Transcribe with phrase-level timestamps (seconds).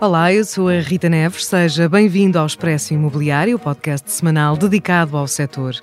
[0.00, 1.46] Olá, eu sou a Rita Neves.
[1.46, 5.74] Seja bem-vindo ao Expresso Imobiliário, podcast semanal dedicado ao setor.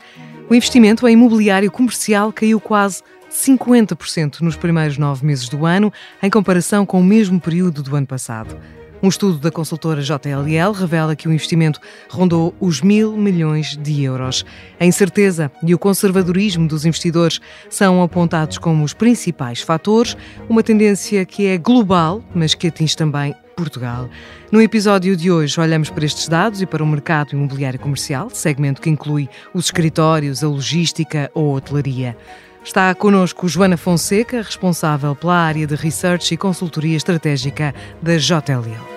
[0.49, 6.29] O investimento em imobiliário comercial caiu quase 50% nos primeiros nove meses do ano, em
[6.29, 8.57] comparação com o mesmo período do ano passado.
[9.01, 14.43] Um estudo da consultora JLL revela que o investimento rondou os mil milhões de euros.
[14.79, 20.17] A incerteza e o conservadorismo dos investidores são apontados como os principais fatores,
[20.49, 24.09] uma tendência que é global, mas que atinge também Portugal.
[24.51, 28.81] No episódio de hoje, olhamos para estes dados e para o mercado imobiliário comercial, segmento
[28.81, 32.17] que inclui os escritórios, a logística ou a hotelaria.
[32.63, 38.96] Está connosco Joana Fonseca, responsável pela área de Research e Consultoria Estratégica da JLL.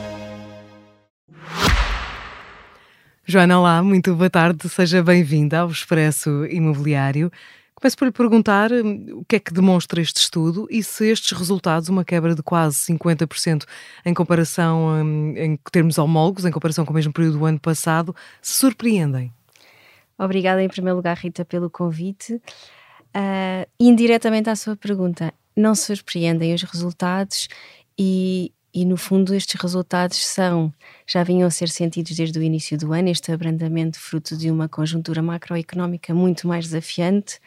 [3.31, 7.31] Joana, olá, muito boa tarde, seja bem-vinda ao Expresso Imobiliário.
[7.73, 11.31] Começo por lhe perguntar hum, o que é que demonstra este estudo e se estes
[11.31, 13.63] resultados, uma quebra de quase 50%
[14.05, 18.13] em comparação, hum, em termos homólogos, em comparação com o mesmo período do ano passado,
[18.41, 19.31] se surpreendem.
[20.19, 22.33] Obrigada em primeiro lugar, Rita, pelo convite.
[22.33, 27.47] Uh, indiretamente à sua pergunta, não surpreendem os resultados
[27.97, 30.73] e, e, no fundo, estes resultados são,
[31.05, 34.69] já vinham a ser sentidos desde o início do ano, este abrandamento fruto de uma
[34.69, 37.39] conjuntura macroeconómica muito mais desafiante.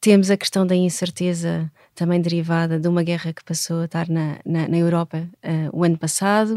[0.00, 4.38] Temos a questão da incerteza também derivada de uma guerra que passou a estar na,
[4.44, 6.56] na, na Europa uh, o ano passado.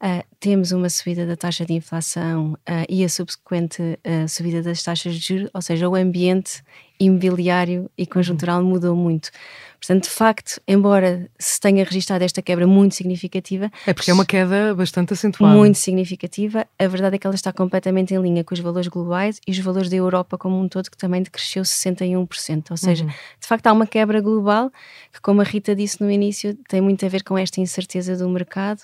[0.00, 3.98] Uh, temos uma subida da taxa de inflação uh, e a subsequente
[4.28, 6.62] subida das taxas de juros, ou seja, o ambiente
[7.00, 9.30] imobiliário e conjuntural mudou muito.
[9.78, 13.70] Portanto, de facto, embora se tenha registrado esta quebra muito significativa.
[13.86, 15.54] É porque é uma queda bastante acentuada.
[15.54, 16.66] Muito significativa.
[16.78, 19.58] A verdade é que ela está completamente em linha com os valores globais e os
[19.58, 22.70] valores da Europa como um todo, que também decresceu 61%.
[22.70, 23.10] Ou seja, uhum.
[23.10, 24.70] de facto, há uma quebra global
[25.12, 28.28] que, como a Rita disse no início, tem muito a ver com esta incerteza do
[28.28, 28.82] mercado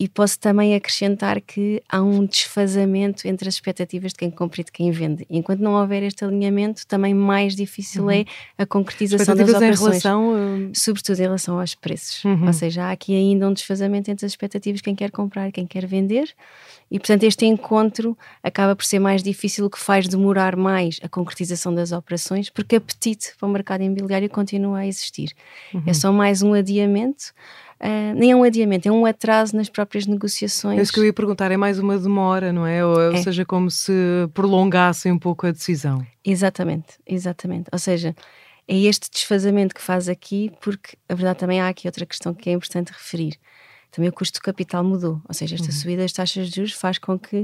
[0.00, 4.64] e posso também acrescentar que há um desfazamento entre as expectativas de quem compra e
[4.64, 5.26] de quem vende.
[5.28, 8.10] Enquanto não houver este alinhamento, também mais difícil uhum.
[8.10, 8.24] é
[8.56, 9.78] a concretização das operações.
[9.78, 10.70] Em relação.
[10.72, 12.24] Sobretudo em relação aos preços.
[12.24, 12.46] Uhum.
[12.46, 15.52] Ou seja, há aqui ainda um desfazamento entre as expectativas de quem quer comprar e
[15.52, 16.30] quem quer vender.
[16.90, 21.10] E, portanto, este encontro acaba por ser mais difícil, o que faz demorar mais a
[21.10, 25.34] concretização das operações, porque apetite para o mercado imobiliário continua a existir.
[25.74, 25.82] Uhum.
[25.86, 27.34] É só mais um adiamento
[27.80, 30.78] uh, nem é um adiamento, é um atraso nas próprias negociações.
[30.78, 32.84] É isso que eu ia perguntar, é mais uma demora, não é?
[32.84, 33.10] Ou, é.
[33.10, 33.92] ou seja, como se
[34.34, 36.04] prolongassem um pouco a decisão.
[36.24, 37.68] Exatamente, exatamente.
[37.72, 38.14] Ou seja,
[38.68, 42.50] é este desfazamento que faz aqui, porque a verdade também há aqui outra questão que
[42.50, 43.36] é importante referir
[43.90, 45.20] também o custo de capital mudou.
[45.28, 45.72] Ou seja, esta uhum.
[45.72, 47.36] subida das taxas de juros faz com que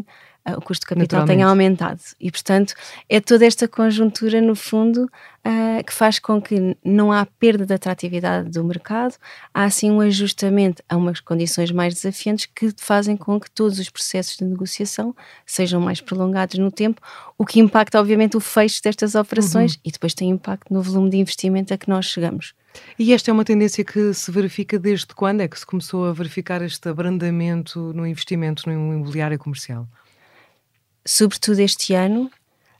[0.48, 2.00] uh, o custo de capital tenha aumentado.
[2.20, 2.74] E, portanto,
[3.08, 7.74] é toda esta conjuntura, no fundo, uh, que faz com que não há perda de
[7.74, 9.16] atratividade do mercado,
[9.52, 13.90] há sim um ajustamento a umas condições mais desafiantes que fazem com que todos os
[13.90, 15.14] processos de negociação
[15.44, 17.00] sejam mais prolongados no tempo,
[17.36, 19.80] o que impacta, obviamente, o fecho destas operações uhum.
[19.84, 22.54] e depois tem impacto no volume de investimento a que nós chegamos.
[22.98, 26.12] E esta é uma tendência que se verifica desde quando é que se começou a
[26.12, 29.86] verificar este abrandamento no investimento no imobiliário comercial?
[31.04, 32.30] Sobretudo este ano,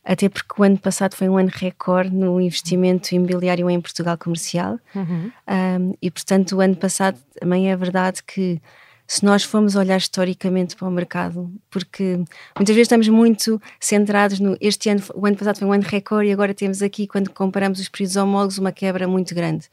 [0.05, 4.79] até porque o ano passado foi um ano recorde no investimento imobiliário em Portugal comercial.
[4.95, 5.33] Uhum.
[5.49, 8.61] Um, e, portanto, o ano passado também é verdade que
[9.07, 12.17] se nós formos olhar historicamente para o mercado, porque
[12.57, 14.57] muitas vezes estamos muito centrados no.
[14.61, 17.79] Este ano, o ano passado foi um ano recorde e agora temos aqui, quando comparamos
[17.79, 19.69] os períodos homólogos, uma quebra muito grande.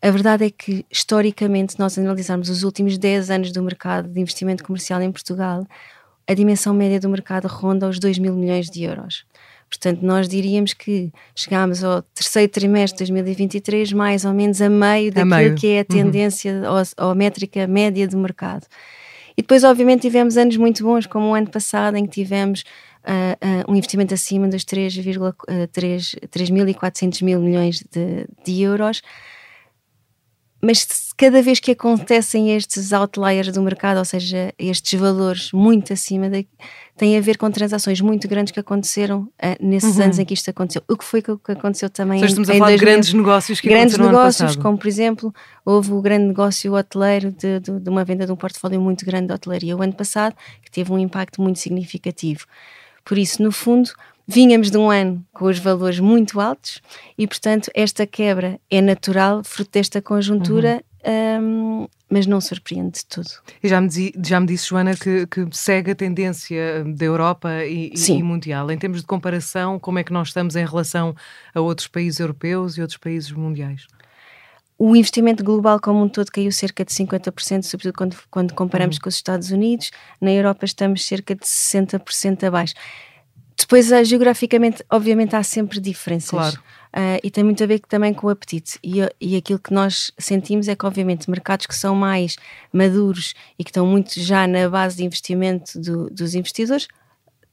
[0.00, 4.20] A verdade é que, historicamente, se nós analisarmos os últimos 10 anos do mercado de
[4.20, 5.66] investimento comercial em Portugal,
[6.28, 9.24] a dimensão média do mercado ronda os 2 mil milhões de euros.
[9.68, 15.12] Portanto, nós diríamos que chegámos ao terceiro trimestre de 2023, mais ou menos a meio
[15.12, 15.54] daquilo a meio.
[15.54, 15.84] que é a uhum.
[15.84, 16.70] tendência uhum.
[16.70, 18.66] ou, ou a métrica média do mercado.
[19.36, 22.64] E depois, obviamente, tivemos anos muito bons, como o ano passado, em que tivemos
[23.04, 29.00] uh, uh, um investimento acima dos 3,400 uh, mil milhões de, de euros
[30.60, 36.28] mas cada vez que acontecem estes outliers do mercado, ou seja, estes valores muito acima,
[36.28, 36.48] de,
[36.96, 40.04] tem a ver com transações muito grandes que aconteceram uh, nesses uhum.
[40.04, 40.82] anos em que isto aconteceu.
[40.88, 43.60] O que foi que, que aconteceu também seja, estamos em, a falar de grandes negócios
[43.60, 45.34] que Grandes negócios, como por exemplo,
[45.64, 49.28] houve o grande negócio hoteleiro de, de, de uma venda de um portfólio muito grande
[49.28, 52.46] de hotelaria o ano passado, que teve um impacto muito significativo.
[53.04, 53.90] Por isso, no fundo,
[54.30, 56.82] Vínhamos de um ano com os valores muito altos
[57.16, 61.82] e, portanto, esta quebra é natural, fruto desta conjuntura, uhum.
[61.82, 63.30] um, mas não surpreende de tudo.
[63.62, 63.88] E já me,
[64.22, 68.70] já me disse, Joana, que, que segue a tendência da Europa e, e, mundial.
[68.70, 71.16] Em termos de comparação, como é que nós estamos em relação
[71.54, 73.86] a outros países europeus e outros países mundiais?
[74.78, 79.02] o investimento global como um todo caiu cerca de 50%, sobretudo quando, quando comparamos uhum.
[79.02, 79.90] com os Estados Unidos.
[80.20, 82.74] Na Europa estamos cerca de 60% abaixo.
[83.58, 86.30] Depois, uh, geograficamente, obviamente, há sempre diferenças.
[86.30, 86.62] Claro.
[86.88, 88.78] Uh, e tem muito a ver também com o apetite.
[88.82, 92.36] E, e aquilo que nós sentimos é que, obviamente, mercados que são mais
[92.72, 96.88] maduros e que estão muito já na base de investimento do, dos investidores,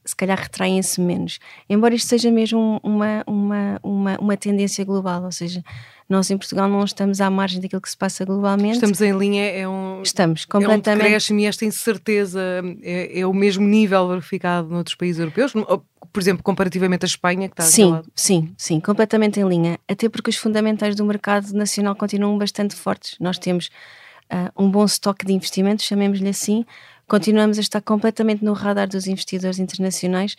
[0.06, 1.38] se calhar retraem-se menos.
[1.68, 5.62] Embora isto seja mesmo uma, uma, uma, uma tendência global, ou seja,
[6.08, 8.74] nós em Portugal não estamos à margem daquilo que se passa globalmente.
[8.74, 10.02] Estamos em linha, é um.
[10.02, 10.88] Estamos completamente.
[10.88, 12.40] É um decréscimo e esta incerteza
[12.82, 15.52] é, é, o mesmo nível verificado noutros países europeus?
[15.52, 19.78] Por exemplo, comparativamente à Espanha, que está Sim, sim, sim, completamente em linha.
[19.88, 23.16] Até porque os fundamentais do mercado nacional continuam bastante fortes.
[23.18, 23.68] Nós temos
[24.32, 26.64] uh, um bom estoque de investimentos, chamemos-lhe assim.
[27.08, 30.36] Continuamos a estar completamente no radar dos investidores internacionais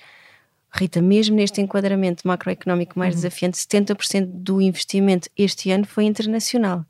[0.71, 3.21] Rita, mesmo neste enquadramento macroeconómico mais uhum.
[3.21, 6.85] desafiante, 70% do investimento este ano foi internacional.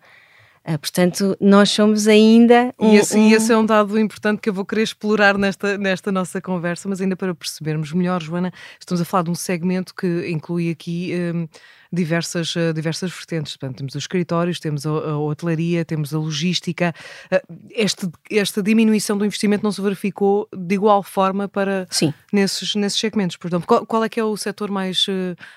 [0.67, 2.73] Uh, portanto, nós somos ainda.
[2.77, 3.29] Um, e, esse, um...
[3.29, 6.89] e esse é um dado importante que eu vou querer explorar nesta, nesta nossa conversa,
[6.89, 11.13] mas ainda para percebermos melhor, Joana, estamos a falar de um segmento que inclui aqui
[11.33, 11.47] um,
[11.89, 13.55] diversas, uh, diversas vertentes.
[13.55, 16.93] Portanto, temos os escritórios, temos a, a hotelaria, temos a logística.
[17.31, 22.13] Uh, este, esta diminuição do investimento não se verificou de igual forma para Sim.
[22.33, 23.37] Nesses, nesses segmentos.
[23.37, 25.05] Portanto, qual, qual é que é o setor mais,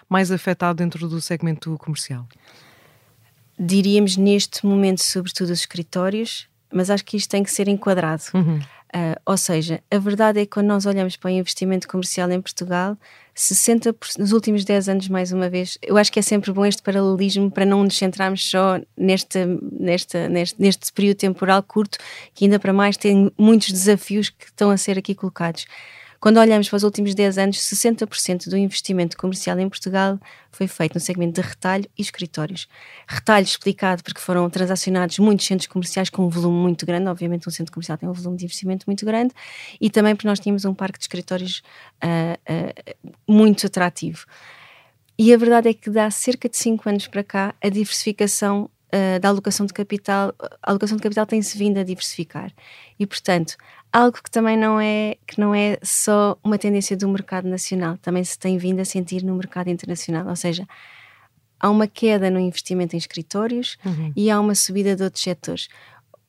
[0.09, 2.29] mais afetado dentro do segmento comercial?
[3.61, 8.23] Diríamos neste momento, sobretudo, os escritórios, mas acho que isto tem que ser enquadrado.
[8.33, 8.59] Uhum.
[8.93, 12.41] Uh, ou seja, a verdade é que quando nós olhamos para o investimento comercial em
[12.41, 12.97] Portugal,
[13.37, 16.83] 60%, nos últimos 10 anos, mais uma vez, eu acho que é sempre bom este
[16.83, 19.39] paralelismo para não nos centrarmos só neste,
[19.79, 21.99] neste, neste, neste período temporal curto,
[22.35, 25.67] que ainda para mais tem muitos desafios que estão a ser aqui colocados.
[26.21, 30.21] Quando olhamos para os últimos 10 anos, 60% do investimento comercial em Portugal
[30.53, 32.69] foi feito no segmento de retalho e escritórios.
[33.09, 37.51] Retalho explicado porque foram transacionados muitos centros comerciais com um volume muito grande, obviamente um
[37.51, 39.33] centro comercial tem um volume de investimento muito grande,
[39.81, 41.63] e também porque nós tínhamos um parque de escritórios
[42.05, 44.27] uh, uh, muito atrativo.
[45.19, 49.21] E a verdade é que dá cerca de 5 anos para cá a diversificação uh,
[49.21, 52.53] da alocação de capital, a alocação de capital tem-se vindo a diversificar.
[52.99, 53.57] E, portanto,
[53.93, 58.25] algo que também não é, que não é só uma tendência do mercado nacional, também
[58.25, 60.27] se tem vindo a sentir no mercado internacional.
[60.27, 60.67] Ou seja,
[61.59, 64.13] há uma queda no investimento em escritórios uhum.
[64.17, 65.69] e há uma subida de outros setores.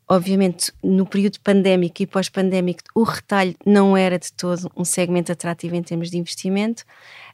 [0.08, 5.74] Obviamente, no período pandémico e pós-pandémico, o retalho não era de todo um segmento atrativo
[5.74, 6.84] em termos de investimento.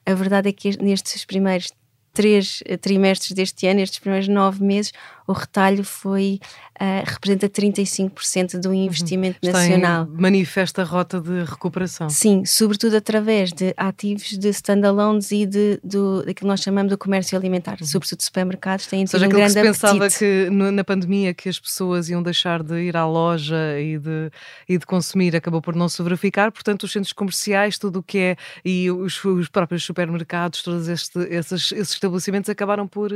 [0.06, 1.71] A verdade é que nestes primeiros
[2.13, 4.91] três trimestres deste ano, estes primeiros nove meses,
[5.27, 6.39] o retalho foi,
[6.79, 8.75] uh, representa 35% do uhum.
[8.75, 9.51] investimento uhum.
[9.51, 10.07] nacional.
[10.09, 12.09] manifesta a rota de recuperação.
[12.09, 16.98] Sim, sobretudo através de ativos de standalones e de, do, daquilo que nós chamamos de
[16.98, 17.86] comércio alimentar, uhum.
[17.86, 22.10] sobretudo supermercados, têm tido um grande que se pensava que na pandemia que as pessoas
[22.10, 24.31] iam deixar de ir à loja e de,
[24.69, 28.17] e de consumir acabou por não se verificar, portanto os centros comerciais, tudo o que
[28.17, 33.12] é, e os, os próprios supermercados, todos este, esses, esses estabelecimentos acabaram por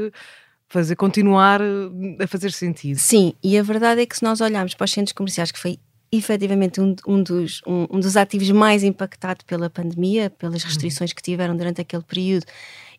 [0.72, 2.98] fazer continuar eh, a fazer sentido.
[2.98, 5.78] Sim, e a verdade é que se nós olharmos para os centros comerciais, que foi
[6.12, 11.22] efetivamente um, um, dos, um, um dos ativos mais impactados pela pandemia, pelas restrições que
[11.22, 12.46] tiveram durante aquele período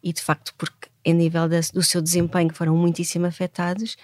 [0.03, 3.97] e de facto porque em nível da, do seu desempenho foram muitíssimo afetados.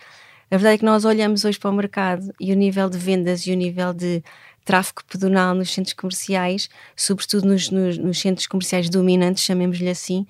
[0.51, 3.47] A verdade é que nós olhamos hoje para o mercado e o nível de vendas
[3.47, 4.23] e o nível de
[4.65, 10.27] tráfego pedonal nos centros comerciais, sobretudo nos, nos, nos centros comerciais dominantes, chamemos-lhe assim,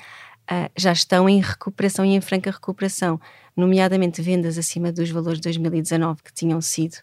[0.51, 3.21] uh, já estão em recuperação e em franca recuperação,
[3.57, 6.95] nomeadamente vendas acima dos valores de 2019 que tinham sido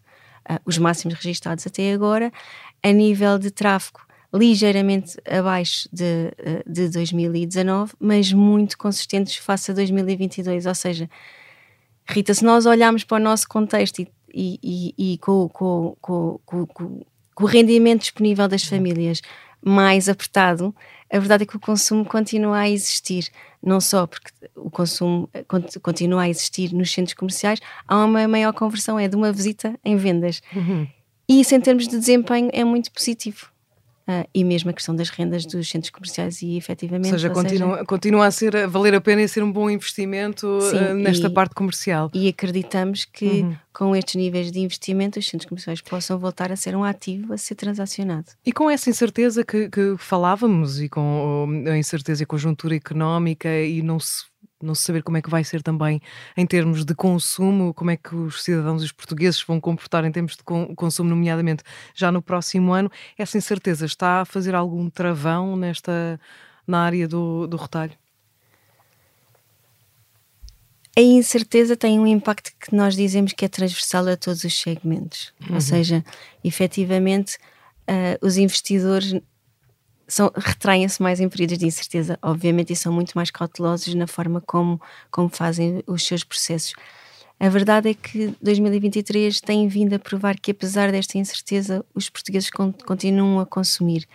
[0.50, 2.32] uh, os máximos registados até agora,
[2.84, 4.02] a nível de tráfego
[4.34, 11.10] ligeiramente abaixo de, uh, de 2019, mas muito consistentes face a 2022, ou seja,
[12.08, 16.40] Rita, se nós olharmos para o nosso contexto e, e, e, e com, com, com,
[16.46, 19.22] com o rendimento disponível das famílias,
[19.62, 20.76] mais apertado,
[21.16, 23.30] a verdade é que o consumo continua a existir.
[23.64, 25.46] Não só porque o consumo eh,
[25.82, 29.96] continua a existir nos centros comerciais, há uma maior conversão, é de uma visita em
[29.96, 30.42] vendas.
[30.56, 30.88] Uhum.
[31.28, 33.48] E isso, em termos de desempenho, é muito positivo.
[34.08, 37.12] Uh, e mesmo a questão das rendas dos centros comerciais e efetivamente.
[37.12, 39.52] Ou seja, ou continua, seja, continua a ser a valer a pena e ser um
[39.52, 42.12] bom investimento sim, uh, nesta e, parte comercial.
[42.14, 43.56] E acreditamos que uhum.
[43.74, 47.38] com estes níveis de investimento os centros comerciais possam voltar a ser um ativo a
[47.38, 48.28] ser transacionado.
[48.46, 53.82] E com essa incerteza que, que falávamos e com a incerteza e conjuntura económica e
[53.82, 54.26] não se
[54.66, 56.02] não se saber como é que vai ser também
[56.36, 60.12] em termos de consumo, como é que os cidadãos e os portugueses vão comportar em
[60.12, 60.44] termos de
[60.76, 62.92] consumo, nomeadamente já no próximo ano.
[63.18, 66.20] Essa incerteza está a fazer algum travão nesta
[66.68, 67.94] na área do, do retalho?
[70.98, 75.34] A incerteza tem um impacto que nós dizemos que é transversal a todos os segmentos.
[75.42, 75.56] Uhum.
[75.56, 76.04] Ou seja,
[76.44, 77.38] efetivamente,
[77.90, 79.14] uh, os investidores
[80.08, 84.42] são, retraem-se mais em períodos de incerteza, obviamente, e são muito mais cautelosos na forma
[84.42, 84.80] como,
[85.12, 86.74] como fazem os seus processos.
[87.40, 92.50] A verdade é que 2023 tem vindo a provar que, apesar desta incerteza, os portugueses
[92.50, 94.08] continuam a consumir.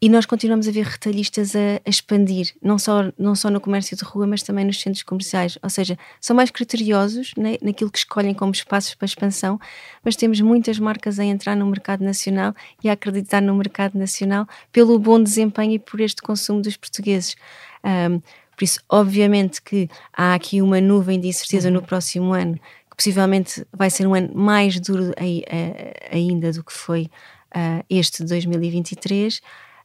[0.00, 3.96] E nós continuamos a ver retalhistas a, a, expandir, não só, não só no comércio
[3.96, 5.58] de rua, mas também nos centros comerciais.
[5.60, 9.58] Ou seja, são mais criteriosos né, naquilo que escolhem como espaços para expansão,
[10.04, 14.46] mas temos muitas marcas a entrar no mercado nacional e a acreditar no mercado nacional
[14.70, 17.34] pelo bom desempenho e por este consumo dos portugueses.
[17.84, 18.20] Um,
[18.56, 23.66] por isso, obviamente que há aqui uma nuvem de incerteza no próximo ano, que possivelmente
[23.72, 25.12] vai ser um ano mais duro
[26.10, 27.10] ainda do que foi
[27.54, 29.40] uh, este de 2023.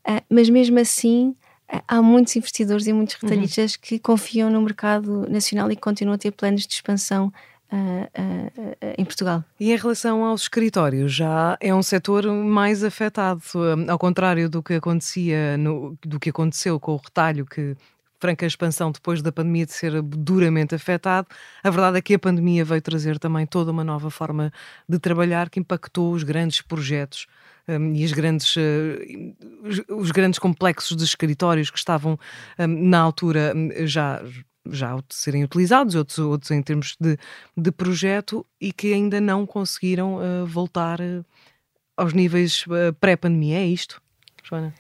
[0.08, 1.36] Uh, mas mesmo assim,
[1.74, 3.30] uh, há muitos investidores e muitos uhum.
[3.30, 3.80] retalhistas uhum.
[3.82, 7.32] que confiam no mercado nacional e continuam a ter planos de expansão
[7.72, 9.44] Uh, uh, em Portugal.
[9.60, 13.42] E em relação aos escritórios, já é um setor mais afetado,
[13.90, 17.76] ao contrário do que acontecia no, do que aconteceu com o retalho, que
[18.24, 21.28] franca expansão depois da pandemia de ser duramente afetado.
[21.62, 24.50] A verdade é que a pandemia veio trazer também toda uma nova forma
[24.88, 27.28] de trabalhar que impactou os grandes projetos
[27.68, 32.18] um, e grandes, uh, os grandes complexos de escritórios que estavam
[32.58, 34.22] um, na altura hum, já
[34.72, 37.18] já serem utilizados, outros, outros em termos de,
[37.58, 41.26] de projeto, e que ainda não conseguiram uh, voltar uh,
[41.98, 42.64] aos níveis
[43.02, 43.58] pré-pandemia.
[43.58, 44.02] É isto,
[44.42, 44.74] Joana?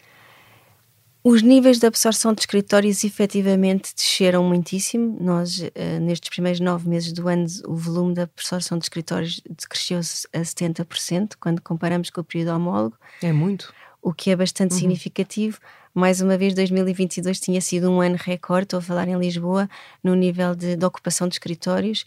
[1.23, 5.17] Os níveis de absorção de escritórios efetivamente desceram muitíssimo.
[5.21, 9.99] Nós, uh, nestes primeiros nove meses do ano, o volume da absorção de escritórios decresceu
[9.99, 12.97] a 70%, quando comparamos com o período homólogo.
[13.21, 13.73] É muito.
[14.01, 14.79] O que é bastante uhum.
[14.79, 15.59] significativo.
[15.93, 19.69] Mais uma vez, 2022 tinha sido um ano recorde, estou a falar em Lisboa,
[20.03, 22.05] no nível de, de ocupação de escritórios.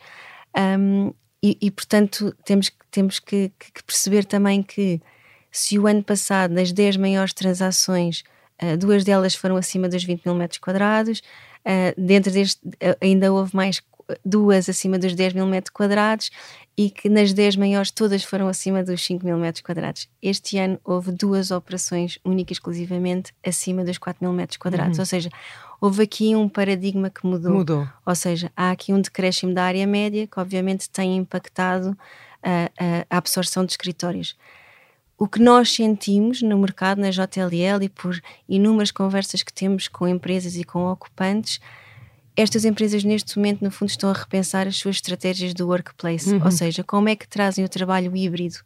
[0.54, 5.00] Um, e, e, portanto, temos, temos que, que perceber também que
[5.50, 8.22] se o ano passado, nas 10 maiores transações,
[8.62, 11.20] Uh, duas delas foram acima dos 20 mil metros quadrados.
[11.64, 13.82] Uh, dentro deste, uh, ainda houve mais
[14.24, 16.30] duas acima dos 10 mil metros quadrados
[16.76, 20.08] e que nas 10 maiores todas foram acima dos 5 mil metros quadrados.
[20.22, 25.02] Este ano houve duas operações única e exclusivamente acima dos 4 mil metros quadrados, uhum.
[25.02, 25.30] ou seja,
[25.80, 27.52] houve aqui um paradigma que mudou.
[27.52, 27.88] Mudou.
[28.04, 31.96] Ou seja, há aqui um decréscimo da área média que obviamente tem impactado
[32.42, 34.36] a, a absorção de escritórios
[35.18, 40.06] o que nós sentimos no mercado, na JLL e por inúmeras conversas que temos com
[40.06, 41.58] empresas e com ocupantes,
[42.36, 46.44] estas empresas neste momento, no fundo, estão a repensar as suas estratégias do workplace, uhum.
[46.44, 48.56] ou seja, como é que trazem o trabalho híbrido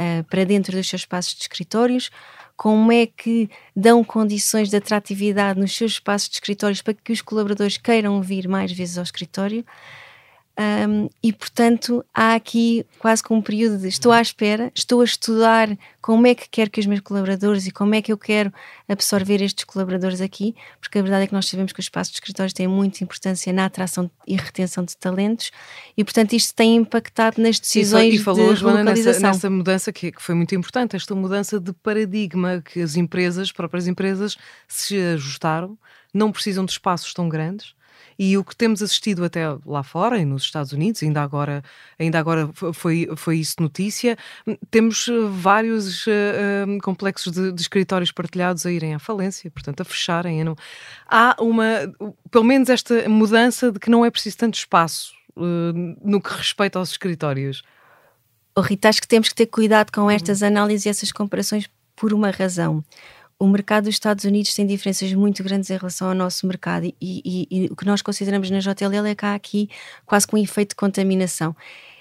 [0.00, 2.10] uh, para dentro dos seus espaços de escritórios,
[2.56, 7.20] como é que dão condições de atratividade nos seus espaços de escritórios para que os
[7.20, 9.64] colaboradores queiram vir mais vezes ao escritório.
[10.58, 15.04] Um, e portanto há aqui quase que um período de estou à espera, estou a
[15.04, 18.52] estudar como é que quero que os meus colaboradores e como é que eu quero
[18.86, 22.16] absorver estes colaboradores aqui, porque a verdade é que nós sabemos que os espaços de
[22.16, 25.50] escritórios têm muita importância na atração e retenção de talentos
[25.96, 30.12] e portanto isto tem impactado nas decisões e falou, de Joana, nessa, nessa, mudança que,
[30.12, 34.36] que foi muito importante, esta mudança de paradigma que as empresas, próprias empresas,
[34.68, 35.78] se ajustaram,
[36.12, 37.74] não precisam de espaços tão grandes
[38.18, 41.62] e o que temos assistido até lá fora e nos Estados Unidos, ainda agora,
[41.98, 44.16] ainda agora foi, foi isso notícia,
[44.70, 49.84] temos eh, vários uh, complexos de, de, escritórios partilhados a irem à falência, portanto a
[49.84, 50.42] fecharem.
[50.44, 50.56] Não...
[51.06, 51.64] Há uma,
[52.30, 55.72] pelo menos esta mudança de que não é preciso tanto espaço uh,
[56.04, 57.62] no que respeita aos escritórios.
[58.54, 62.12] Oh, Rita, acho que temos que ter cuidado com estas análises e essas comparações por
[62.12, 62.84] uma razão
[63.42, 66.94] o mercado dos Estados Unidos tem diferenças muito grandes em relação ao nosso mercado e,
[67.00, 69.68] e, e o que nós consideramos na JLL é que há aqui
[70.06, 71.56] quase com um efeito de contaminação.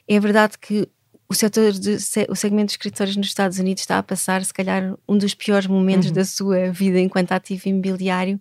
[0.08, 0.88] É verdade que
[1.28, 1.98] o setor de,
[2.30, 5.66] o segmento de escritórios nos Estados Unidos está a passar, se calhar, um dos piores
[5.66, 6.14] momentos uhum.
[6.14, 8.40] da sua vida enquanto ativo imobiliário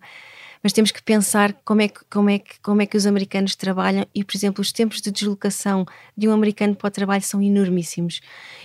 [0.63, 3.55] mas temos que pensar como é que, como, é que, como é que os americanos
[3.55, 7.41] trabalham e, por exemplo, os tempos de deslocação de um americano para o trabalho são
[7.41, 8.21] enormíssimos.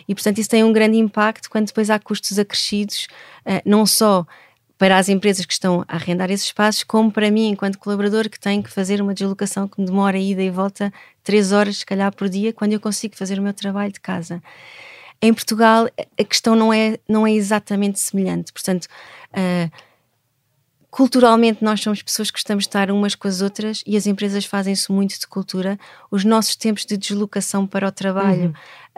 [0.06, 3.06] E, portanto, isso tem um grande impacto quando depois há custos acrescidos,
[3.46, 4.26] uh, não só
[4.78, 8.38] para as empresas que estão a arrendar esses espaços, como para mim, enquanto colaborador, que
[8.38, 10.92] tenho que fazer uma deslocação que me demora ida e volta
[11.24, 14.42] três horas, se calhar, por dia, quando eu consigo fazer o meu trabalho de casa.
[15.22, 18.52] Em Portugal, a questão não é, não é exatamente semelhante.
[18.52, 19.70] Portanto, uh,
[20.96, 24.46] culturalmente nós somos pessoas que gostamos de estar umas com as outras e as empresas
[24.46, 25.78] fazem isso muito de cultura.
[26.10, 28.48] Os nossos tempos de deslocação para o trabalho uhum.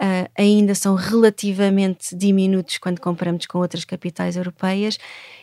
[0.07, 4.97] uh, ainda são relativamente diminutos quando comparamos com outras capitais europeias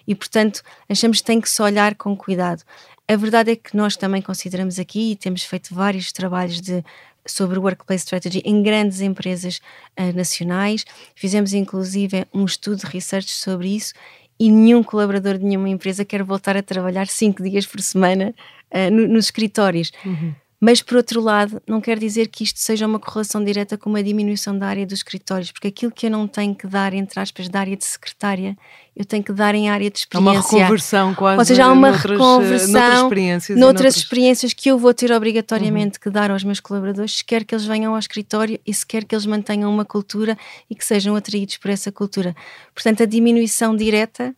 [0.09, 2.63] e, portanto, achamos que tem que se olhar com cuidado.
[3.07, 6.83] A verdade é que nós também consideramos aqui e temos feito vários trabalhos de
[7.27, 9.61] sobre workplace strategy em grandes empresas
[10.01, 10.87] uh, nacionais.
[11.15, 13.93] Fizemos inclusive um estudo de research sobre isso
[14.39, 18.35] e nenhum colaborador de nenhuma empresa quer voltar a trabalhar cinco dias por semana
[18.73, 19.93] uh, no, nos escritórios.
[20.05, 20.35] Uhum.
[20.59, 24.03] Mas, por outro lado, não quer dizer que isto seja uma correlação direta com uma
[24.03, 27.49] diminuição da área dos escritórios, porque aquilo que eu não tenho que dar, entre aspas,
[27.49, 28.57] da área de secretária,
[28.97, 30.31] eu tenho que dar em área de experiência.
[30.31, 31.39] Há uma reconversão quase.
[31.39, 34.95] Ou seja, há uma noutras, eh, reconversão noutras experiências, noutras, noutras experiências que eu vou
[34.95, 36.03] ter obrigatoriamente uhum.
[36.03, 39.05] que dar aos meus colaboradores, se quer que eles venham ao escritório e se quer
[39.05, 40.39] que eles mantenham uma cultura
[40.71, 42.35] e que sejam atraídos por essa cultura.
[42.75, 44.35] Portanto, a diminuição direta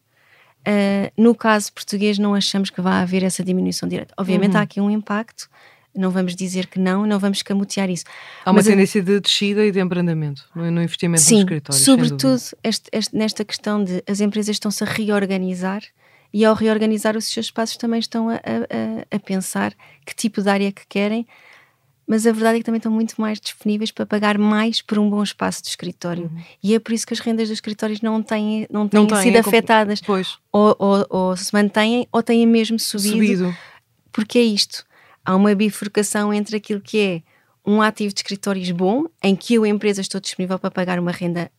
[0.67, 4.13] Uh, no caso português, não achamos que vá haver essa diminuição direta.
[4.19, 4.59] Obviamente, uhum.
[4.59, 5.49] há aqui um impacto,
[5.99, 8.05] não vamos dizer que não, não vamos camutear isso.
[8.45, 11.85] Há uma Mas, tendência de descida e de abrandamento no investimento sim, nos escritórios.
[11.85, 15.83] Sobretudo este, este, nesta questão de as empresas estão-se a reorganizar
[16.33, 19.73] e ao reorganizar os seus espaços também estão a, a, a pensar
[20.05, 21.26] que tipo de área que querem
[22.09, 25.11] mas a verdade é que também estão muito mais disponíveis para pagar mais por um
[25.11, 26.31] bom espaço de escritório.
[26.35, 26.43] Uhum.
[26.62, 29.23] E é por isso que as rendas dos escritórios não têm, não têm, não têm
[29.25, 30.00] sido é afetadas.
[30.00, 30.38] Pois.
[30.50, 33.12] Ou, ou, ou, se mantêm ou têm mesmo subido.
[33.12, 33.57] subido.
[34.11, 34.87] Porque é isto.
[35.28, 37.23] Há uma bifurcação entre aquilo que é
[37.70, 41.52] um ativo de escritórios bom, em que eu, empresa, estou disponível para pagar uma renda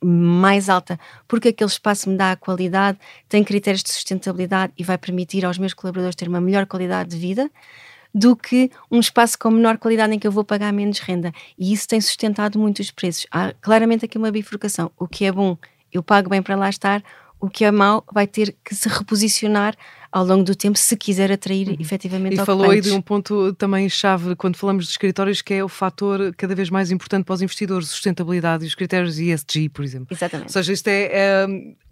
[0.00, 0.96] mais alta,
[1.26, 2.96] porque aquele espaço me dá a qualidade,
[3.28, 7.18] tem critérios de sustentabilidade e vai permitir aos meus colaboradores ter uma melhor qualidade de
[7.18, 7.50] vida
[8.14, 11.32] do que um espaço com menor qualidade em que eu vou pagar menos renda.
[11.58, 13.26] E isso tem sustentado muito os preços.
[13.32, 14.92] Há claramente aqui uma bifurcação.
[14.96, 15.58] O que é bom,
[15.92, 17.02] eu pago bem para lá estar,
[17.40, 19.74] o que é mau vai ter que se reposicionar
[20.10, 21.76] ao longo do tempo se quiser atrair uhum.
[21.78, 25.64] efetivamente E falou aí de um ponto também chave quando falamos de escritórios que é
[25.64, 29.84] o fator cada vez mais importante para os investidores, sustentabilidade e os critérios ESG, por
[29.84, 30.08] exemplo.
[30.10, 30.48] Exatamente.
[30.48, 31.46] Ou seja, isto é, é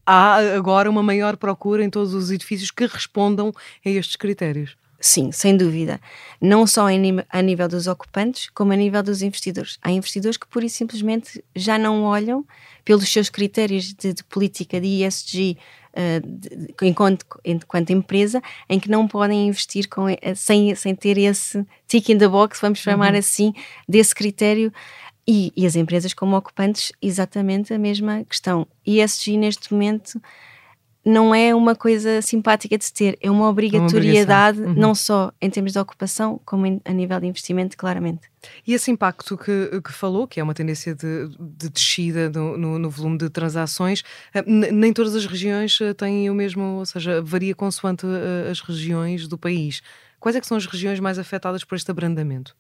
[0.07, 3.53] há agora uma maior procura em todos os edifícios que respondam
[3.85, 4.77] a estes critérios.
[4.99, 6.01] Sim, sem dúvida.
[6.41, 9.79] Não só a nível dos ocupantes, como a nível dos investidores.
[9.83, 12.47] Há investidores que pura e simplesmente já não olham
[12.85, 15.59] pelos seus critérios de, de política de ESG
[15.93, 21.67] uh, de, enquanto, enquanto empresa, em que não podem investir com, sem, sem ter esse
[21.87, 23.19] tick in the box, vamos chamar uhum.
[23.19, 23.53] assim,
[23.89, 24.73] desse critério.
[25.29, 28.65] E, e as empresas como ocupantes, exatamente a mesma questão.
[28.87, 30.21] ESG neste momento
[31.07, 34.75] não é uma coisa simpática de se ter, é uma obrigatoriedade, uma uhum.
[34.75, 38.23] não só em termos de ocupação, como em, a nível de investimento, claramente.
[38.67, 42.79] E esse impacto que, que falou, que é uma tendência de, de descida no, no,
[42.81, 44.03] no, volume de transações,
[44.35, 48.61] eh, nem todas as regiões eh, têm o mesmo, ou seja, varia consoante eh, as
[48.61, 49.83] regiões do país.
[50.19, 52.57] Quais é que são as regiões mais afetadas por este abrandamento?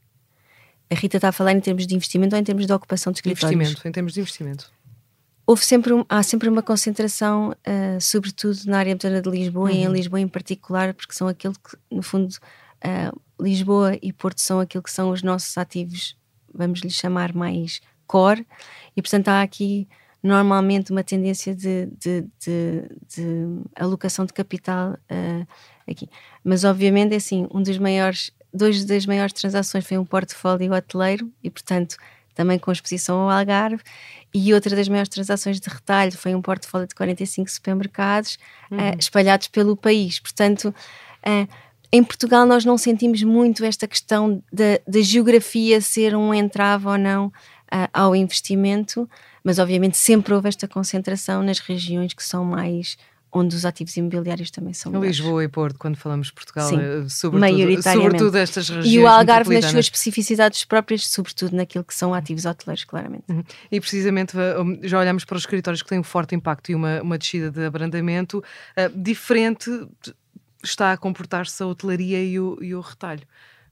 [0.88, 3.18] A Rita está a falar em termos de investimento ou em termos de ocupação de
[3.18, 3.61] escritórios?
[3.61, 4.70] Investimento, em termos de investimento
[5.46, 9.76] houve sempre um, há sempre uma concentração, uh, sobretudo na área metropolitana de Lisboa uhum.
[9.76, 9.92] e em uhum.
[9.92, 14.82] Lisboa em particular, porque são aquilo que, no fundo, uh, Lisboa e Porto são aquilo
[14.82, 16.16] que são os nossos ativos,
[16.52, 18.46] vamos lhe chamar mais core,
[18.96, 19.88] e portanto há aqui
[20.22, 25.46] normalmente uma tendência de, de, de, de alocação de capital uh,
[25.88, 26.09] aqui.
[26.42, 31.30] Mas obviamente é assim, um dos maiores, dois das maiores transações foi um portfólio hoteleiro
[31.44, 31.96] e portanto
[32.35, 33.82] também com exposição ao Algarve,
[34.38, 38.37] e outra das maiores transações de retalho foi um portfólio de 45 supermercados
[38.70, 38.77] uhum.
[38.77, 40.20] uh, espalhados pelo país.
[40.20, 40.75] Portanto,
[41.27, 41.49] uh,
[41.90, 47.29] em Portugal nós não sentimos muito esta questão da geografia ser um entrave ou não
[47.29, 49.09] uh, ao investimento,
[49.42, 52.99] mas obviamente sempre houve esta concentração nas regiões que são mais
[53.37, 55.18] onde os ativos imobiliários também são melhores.
[55.18, 58.94] Lisboa e Porto, quando falamos de Portugal, Sim, eh, sobretudo, sobretudo estas regiões.
[58.94, 63.25] E o Algarve nas suas especificidades próprias, sobretudo naquilo que são ativos hoteleiros, claramente.
[63.29, 63.44] Uhum.
[63.70, 67.03] E precisamente eh, já olhamos para os escritórios que têm um forte impacto e uma,
[67.03, 69.70] uma descida de abrandamento, uh, diferente
[70.64, 73.22] está a comportar-se a hotelaria e o, e o retalho,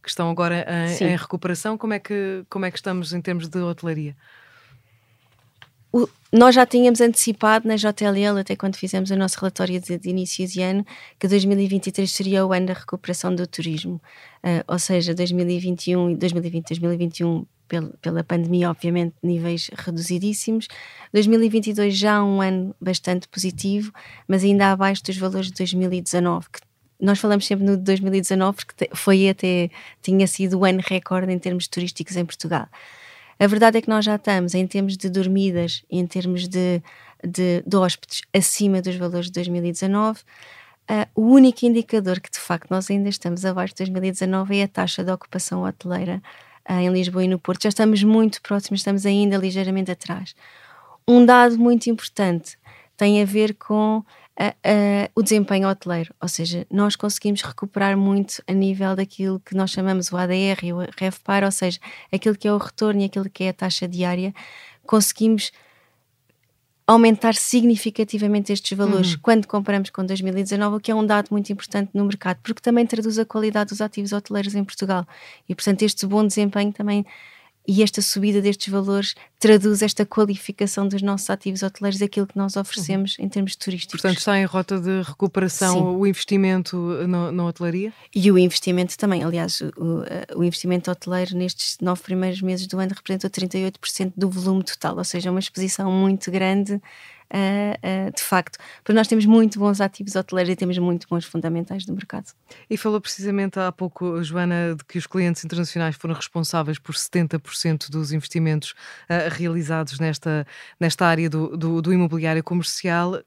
[0.02, 1.78] que estão agora em, em recuperação.
[1.78, 4.14] Como é, que, como é que estamos em termos de hotelaria?
[5.94, 10.08] O, nós já tínhamos antecipado na JLL, até quando fizemos o nosso relatório de, de
[10.08, 10.84] início de ano,
[11.20, 14.02] que 2023 seria o ano da recuperação do turismo.
[14.42, 17.46] Uh, ou seja, 2021 e 2020, 2021
[18.02, 20.66] pela pandemia, obviamente, níveis reduzidíssimos.
[21.12, 23.92] 2022 já um ano bastante positivo,
[24.26, 26.60] mas ainda abaixo dos valores de 2019, que
[27.00, 29.70] nós falamos sempre no 2019 porque foi até,
[30.02, 32.66] tinha sido o ano recorde em termos turísticos em Portugal.
[33.38, 36.82] A verdade é que nós já estamos em termos de dormidas, em termos de,
[37.22, 40.20] de, de hóspedes, acima dos valores de 2019.
[40.20, 40.22] Uh,
[40.86, 44.68] ah, o único indicador que de facto nós ainda estamos abaixo de 2019 é a
[44.68, 46.22] taxa de ocupação hoteleira
[46.68, 47.62] uh, em Lisboa e no Porto.
[47.62, 50.34] Já estamos muito próximos, estamos ainda ligeiramente atrás.
[51.08, 52.58] Um dado muito importante
[52.96, 54.04] tem a ver com
[55.14, 60.10] o desempenho hoteleiro, ou seja, nós conseguimos recuperar muito a nível daquilo que nós chamamos
[60.10, 61.78] o ADR e o REFPAR, ou seja,
[62.12, 64.34] aquilo que é o retorno e aquilo que é a taxa diária,
[64.84, 65.52] conseguimos
[66.86, 69.20] aumentar significativamente estes valores uhum.
[69.22, 72.86] quando comparamos com 2019, o que é um dado muito importante no mercado, porque também
[72.86, 75.06] traduz a qualidade dos ativos hoteleiros em Portugal.
[75.48, 77.06] E, portanto, este bom desempenho também
[77.66, 82.56] e esta subida destes valores traduz esta qualificação dos nossos ativos hoteleiros, aquilo que nós
[82.56, 83.26] oferecemos uhum.
[83.26, 84.00] em termos turísticos.
[84.00, 85.82] Portanto, está em rota de recuperação Sim.
[85.98, 87.92] o investimento no, na hotelaria?
[88.14, 89.22] E o investimento também.
[89.22, 94.64] Aliás, o, o, investimento hoteleiro nestes nove primeiros meses do ano representou 38% do volume
[94.64, 96.80] total, ou seja, uma exposição muito grande
[97.34, 98.58] uh, uh, de facto.
[98.78, 102.32] Porque nós temos muito bons ativos hoteleiros e temos muito bons fundamentais do mercado.
[102.68, 107.90] E falou precisamente há pouco, Joana, de que os clientes internacionais foram responsáveis por 70%
[107.90, 108.74] dos investimentos
[109.10, 110.46] uh, realizados nesta,
[110.78, 113.22] nesta área do, do, do imobiliário comercial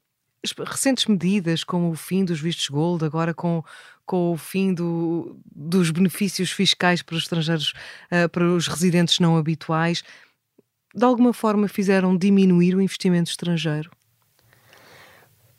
[0.66, 3.62] recentes medidas, como o fim dos vistos gold, agora com,
[4.06, 7.72] com o fim do, dos benefícios fiscais para os estrangeiros,
[8.12, 10.02] uh, para os residentes não habituais,
[10.94, 13.90] de alguma forma fizeram diminuir o investimento estrangeiro?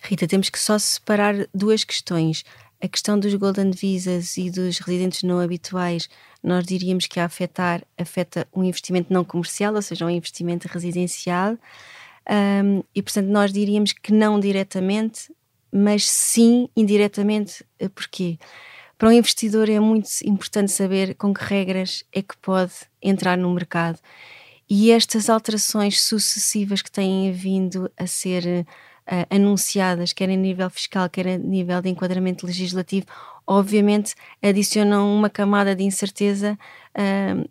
[0.02, 2.44] Rita, temos que só separar duas questões.
[2.82, 6.10] A questão dos Golden Visas e dos residentes não habituais,
[6.42, 11.58] nós diríamos que a afetar afeta um investimento não comercial, ou seja, um investimento residencial.
[12.30, 15.30] Um, e, portanto, nós diríamos que não diretamente,
[15.70, 17.66] mas sim indiretamente.
[17.80, 18.40] Eh, porquê?
[18.98, 23.54] Para um investidor é muito importante saber com que regras é que pode entrar no
[23.54, 24.00] mercado.
[24.70, 28.66] E estas alterações sucessivas que têm vindo a ser
[29.10, 33.08] uh, anunciadas, quer em nível fiscal, quer a nível de enquadramento legislativo,
[33.46, 36.58] obviamente adicionam uma camada de incerteza
[36.96, 37.50] uh,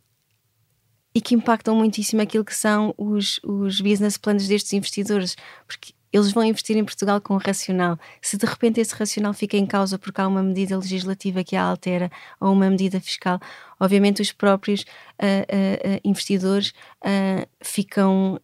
[1.14, 6.33] e que impactam muitíssimo aquilo que são os, os business plans destes investidores, porque eles
[6.33, 7.99] vão investir em Portugal com racional.
[8.23, 11.62] Se de repente esse racional fica em causa porque há uma medida legislativa que a
[11.62, 13.38] altera ou uma medida fiscal,
[13.79, 14.85] obviamente os próprios uh,
[15.25, 16.73] uh, uh, investidores
[17.61, 18.40] ficam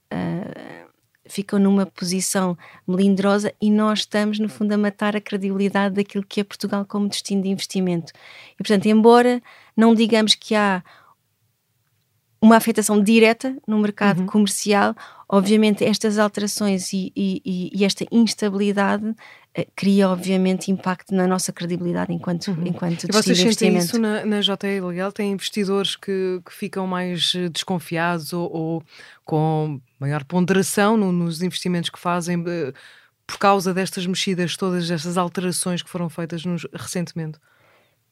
[1.26, 2.56] ficam numa posição
[2.86, 7.08] melindrosa e nós estamos, no fundo, a matar a credibilidade daquilo que é Portugal como
[7.08, 8.12] destino de investimento.
[8.54, 9.42] E, portanto, embora
[9.76, 10.82] não digamos que há
[12.40, 14.26] uma afetação direta no mercado uhum.
[14.26, 14.94] comercial,
[15.26, 19.14] obviamente estas alterações e, e, e esta instabilidade
[19.76, 22.66] cria obviamente impacto na nossa credibilidade enquanto, uhum.
[22.66, 25.12] enquanto e vocês sentem isso na, na JL Legal?
[25.12, 28.82] Tem investidores que, que ficam mais eh, desconfiados ou, ou
[29.24, 32.72] com maior ponderação no, nos investimentos que fazem eh,
[33.26, 37.38] por causa destas mexidas, todas estas alterações que foram feitas nos, recentemente?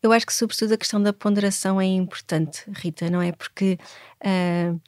[0.02, 3.30] Eu acho que, sobretudo, a questão da ponderação é importante, Rita, não é?
[3.30, 3.78] Porque
[4.24, 4.80] uh,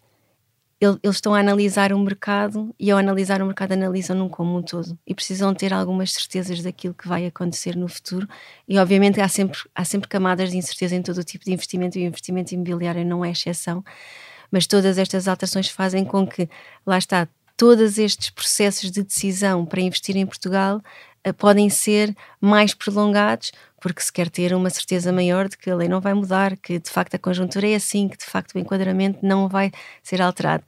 [0.85, 4.62] eles estão a analisar o mercado e, ao analisar o mercado, analisam num como um
[4.62, 8.29] todo e precisam ter algumas certezas daquilo que vai acontecer no futuro.
[8.68, 11.99] E, obviamente, há sempre, há sempre camadas de incerteza em todo o tipo de investimento
[11.99, 13.85] e o investimento imobiliário não é exceção.
[14.51, 16.49] Mas todas estas alterações fazem com que,
[16.87, 20.83] lá está, todos estes processos de decisão para investir em Portugal
[21.33, 25.89] podem ser mais prolongados porque se quer ter uma certeza maior de que a lei
[25.89, 29.19] não vai mudar, que de facto a conjuntura é assim, que de facto o enquadramento
[29.23, 29.71] não vai
[30.03, 30.65] ser alterado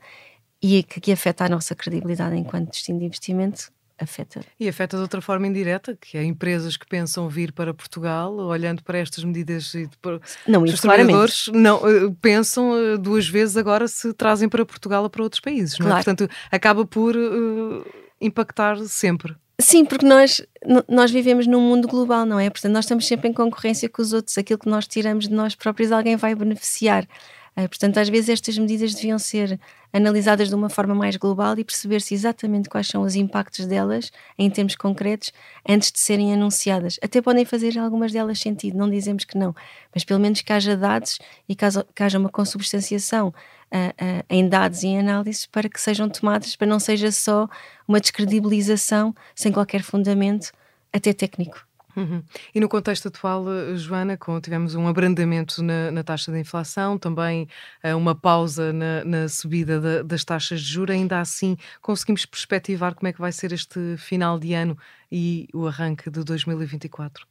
[0.63, 3.71] e que, que afeta a nossa credibilidade enquanto destino de investimento.
[3.99, 4.43] Afeta.
[4.61, 8.83] E afeta de outra forma indireta, que é empresas que pensam vir para Portugal, olhando
[8.83, 13.89] para estas medidas e para não, os trabalhadores, não, eh, pensam eh, duas vezes agora
[13.89, 15.79] se trazem para Portugal ou para outros países.
[15.79, 15.93] Claro.
[15.93, 16.05] É?
[16.05, 17.87] Portanto, acaba por uh,
[18.21, 19.35] impactar sempre.
[19.59, 20.43] Sim, porque nós,
[20.87, 22.51] nós vivemos num mundo global, não é?
[22.51, 24.37] Portanto, nós estamos sempre em concorrência com os outros.
[24.37, 27.09] Aquilo que nós tiramos de nós próprios, alguém vai beneficiar.
[27.57, 29.59] Uh, portanto, às vezes estas medidas deviam ser
[29.91, 34.51] analisadas de uma forma mais global e perceber-se exatamente quais são os impactos delas em
[34.51, 35.33] termos concretos
[35.67, 36.99] antes de serem anunciadas.
[37.03, 39.55] Até podem fazer algumas delas sentido, não dizemos que não,
[39.95, 41.65] mas pelo menos que haja dados e que
[42.03, 46.67] haja uma consubstanciação uh, uh, em dados e em análises para que sejam tomadas, para
[46.67, 47.49] não seja só
[47.89, 50.53] uma descredibilização sem qualquer fundamento,
[50.93, 51.67] até técnico.
[51.97, 52.23] Uhum.
[52.55, 56.99] E no contexto atual, eh, Joana, com, tivemos um abrandamento na, na taxa de inflação,
[56.99, 57.49] também
[57.83, 62.95] uh, uma pausa na, na subida da, das taxas de juros, ainda assim conseguimos perspectivar
[62.95, 64.77] como é que vai ser este final de ano
[65.11, 67.27] e o arranque de 2024?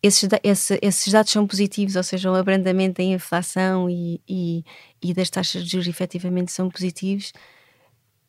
[0.00, 4.64] Esses, esse, esses dados são positivos, ou seja, o abrandamento da inflação e, e,
[5.02, 7.32] e das taxas de juros efetivamente são positivos,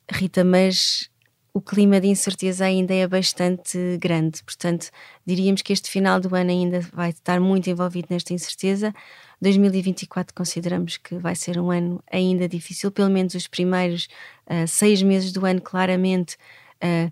[0.10, 1.10] Rita, mas
[1.58, 4.44] o clima de incerteza ainda é bastante grande.
[4.44, 4.92] Portanto,
[5.26, 8.94] diríamos que este final do ano ainda vai estar muito envolvido nesta incerteza.
[9.42, 14.08] 2024 consideramos que vai ser um ano ainda difícil, pelo menos os primeiros
[14.46, 16.38] uh, seis meses do ano, claramente.
[16.76, 17.12] Uh,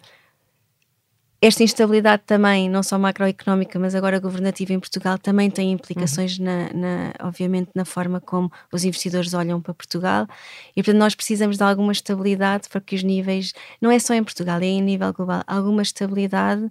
[1.42, 6.46] esta instabilidade também, não só macroeconómica, mas agora governativa em Portugal, também tem implicações, uhum.
[6.46, 10.28] na, na, obviamente, na forma como os investidores olham para Portugal.
[10.76, 14.24] E, portanto, nós precisamos de alguma estabilidade para que os níveis, não é só em
[14.24, 16.70] Portugal, é em nível global, alguma estabilidade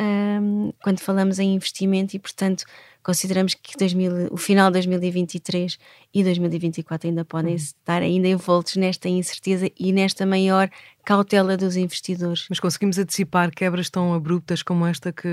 [0.00, 2.64] um, quando falamos em investimento e, portanto,
[3.02, 5.78] consideramos que 2000, o final de 2023
[6.12, 7.56] e 2024 ainda podem uhum.
[7.56, 10.68] estar ainda envoltos nesta incerteza e nesta maior
[11.04, 12.46] cautela dos investidores.
[12.48, 15.28] Mas conseguimos antecipar quebras tão abruptas como esta que,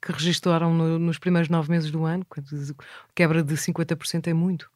[0.00, 2.24] que registraram no, nos primeiros nove meses do ano?
[3.14, 4.70] Quebra de 50% é muito.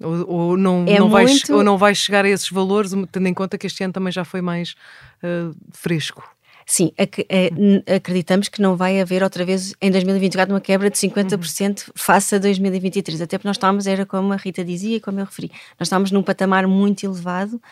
[0.00, 1.48] Ou, ou não, é não muito...
[1.48, 4.12] vai, ou não vai chegar a esses valores, tendo em conta que este ano também
[4.12, 4.74] já foi mais
[5.22, 6.35] uh, fresco?
[6.68, 7.48] Sim, ac é,
[7.94, 11.92] acreditamos que não vai haver outra vez em 2024 uma quebra de 50% uhum.
[11.94, 15.24] face a 2023, até porque nós estávamos, era como a Rita dizia e como eu
[15.24, 15.48] referi,
[15.78, 17.62] nós estávamos num patamar muito elevado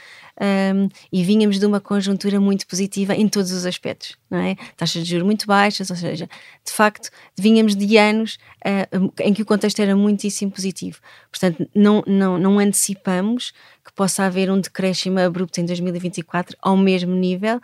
[0.40, 4.54] um, e vínhamos de uma conjuntura muito positiva em todos os aspectos, não é?
[4.76, 6.28] Taxas de juros muito baixas, ou seja,
[6.64, 11.00] de facto, vínhamos de anos uh, em que o contexto era muitíssimo positivo.
[11.30, 13.52] Portanto, não, não, não antecipamos
[13.84, 17.60] que possa haver um decréscimo abrupto em 2024 ao mesmo nível,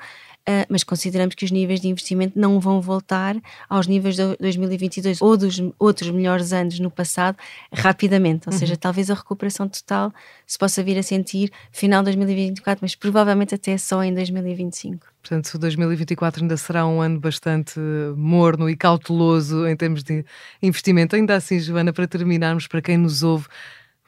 [0.48, 3.37] uh, mas consideramos que os níveis de investimento não vão voltar
[3.68, 7.37] aos níveis de 2022 ou dos outros melhores anos no passado
[7.72, 8.59] rapidamente, ou uhum.
[8.59, 10.12] seja, talvez a recuperação total
[10.46, 15.07] se possa vir a sentir final de 2024, mas provavelmente até só em 2025.
[15.22, 17.79] Portanto, 2024 ainda será um ano bastante
[18.16, 20.24] morno e cauteloso em termos de
[20.62, 21.14] investimento.
[21.14, 23.46] Ainda assim, Joana, para terminarmos, para quem nos ouve,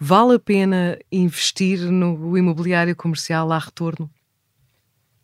[0.01, 3.53] vale a pena investir no imobiliário comercial?
[3.53, 4.11] Há retorno?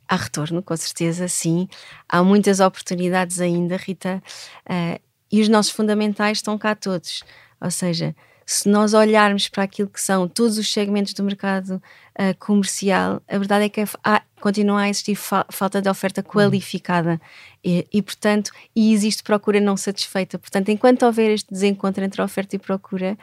[0.09, 1.68] Há retorno, com certeza, sim.
[2.09, 4.23] Há muitas oportunidades ainda, Rita,
[4.68, 7.23] uh, e os nossos fundamentais estão cá todos.
[7.61, 8.16] Ou seja,
[8.47, 11.83] se nós olharmos para aquilo que são todos os segmentos do mercado
[12.18, 17.21] uh, comercial, a verdade é que há, continua a existir fa falta de oferta qualificada
[17.62, 20.38] e, e, portanto, e existe procura não satisfeita.
[20.38, 23.18] Portanto, enquanto houver este desencontro entre oferta e procura,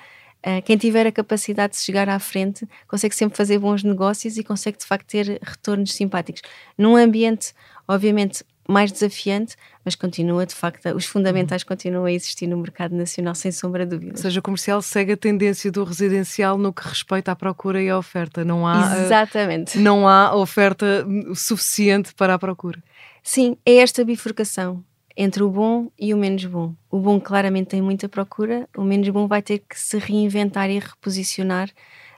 [0.63, 4.77] quem tiver a capacidade de chegar à frente consegue sempre fazer bons negócios e consegue
[4.77, 6.41] de facto ter retornos simpáticos.
[6.77, 7.53] Num ambiente,
[7.87, 11.67] obviamente, mais desafiante, mas continua de facto, os fundamentais uhum.
[11.67, 14.13] continuam a existir no mercado nacional, sem sombra de dúvida.
[14.13, 17.89] Ou seja, o comercial segue a tendência do residencial no que respeita à procura e
[17.89, 18.43] à oferta.
[18.43, 19.77] Não há, eh, Exatamente.
[19.77, 21.05] Não há oferta
[21.35, 22.81] suficiente para a procura.
[23.21, 24.83] Sim, é esta bifurcação
[25.15, 26.73] entre o bom e o menos bom.
[26.89, 30.79] O bom claramente tem muita procura, o menos bom vai ter que se reinventar e
[30.79, 31.69] reposicionar,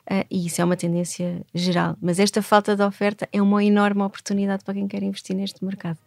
[0.10, 1.96] uh, e isso é uma tendência geral.
[2.02, 6.00] Mas esta falta de oferta é uma enorme oportunidade para quem quer investir neste mercado.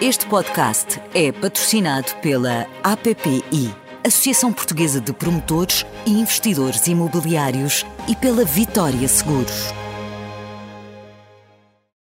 [0.01, 3.90] Este podcast é patrocinado pela APPI.
[4.05, 9.80] Associação Portuguesa de Promotores e Investidores Imobiliários e pela Vitória Seguros.